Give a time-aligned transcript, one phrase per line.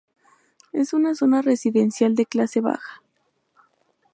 [0.73, 3.03] Es una zona residencial de clase baja.